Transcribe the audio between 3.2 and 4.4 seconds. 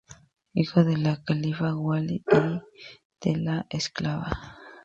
de una esclava.